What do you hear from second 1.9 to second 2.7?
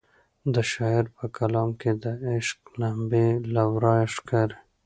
د عشق